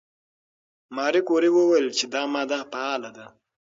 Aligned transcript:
ماري 0.95 1.21
کوري 1.27 1.49
وویل 1.53 1.87
چې 1.97 2.05
دا 2.13 2.21
ماده 2.33 2.59
فعاله 2.71 3.09
ده. 3.17 3.25